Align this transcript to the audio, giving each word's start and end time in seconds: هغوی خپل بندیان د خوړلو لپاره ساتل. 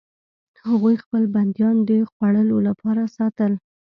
هغوی 0.67 0.95
خپل 1.03 1.23
بندیان 1.35 1.75
د 1.89 1.91
خوړلو 2.11 2.57
لپاره 2.67 3.03
ساتل. 3.15 3.51